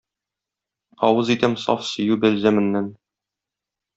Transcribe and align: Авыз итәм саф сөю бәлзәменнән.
Авыз 1.07 1.29
итәм 1.33 1.53
саф 1.65 1.85
сөю 1.91 2.17
бәлзәменнән. 2.25 2.91